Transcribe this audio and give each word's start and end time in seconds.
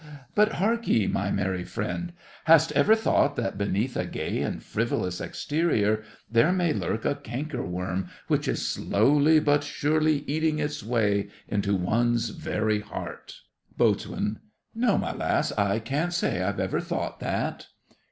But 0.33 0.53
hark 0.53 0.87
ye, 0.87 1.05
my 1.05 1.29
merry 1.29 1.63
friend—hast 1.63 2.71
ever 2.71 2.95
thought 2.95 3.35
that 3.35 3.55
beneath 3.59 3.95
a 3.95 4.07
gay 4.07 4.41
and 4.41 4.63
frivolous 4.63 5.21
exterior 5.21 6.01
there 6.27 6.51
may 6.51 6.73
lurk 6.73 7.05
a 7.05 7.13
canker 7.13 7.61
worm 7.63 8.09
which 8.25 8.47
is 8.47 8.67
slowly 8.67 9.39
but 9.39 9.63
surely 9.63 10.23
eating 10.25 10.57
its 10.57 10.83
way 10.83 11.29
into 11.47 11.75
one's 11.75 12.29
very 12.29 12.79
heart? 12.79 13.41
BOAT. 13.77 14.07
No, 14.73 14.97
my 14.97 15.11
lass, 15.13 15.51
I 15.51 15.77
can't 15.77 16.13
say 16.15 16.41
I've 16.41 16.59
ever 16.59 16.79
thought 16.81 17.19
that. 17.19 17.67